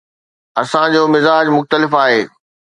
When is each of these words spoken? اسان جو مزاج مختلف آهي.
اسان 0.61 0.87
جو 0.93 1.03
مزاج 1.13 1.45
مختلف 1.57 1.91
آهي. 2.03 2.21